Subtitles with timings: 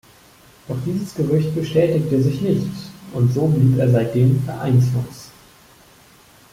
[0.67, 2.65] Doch dieses Gerücht bestätigte sich nicht
[3.13, 5.29] und so blieb er seitdem vereinslos.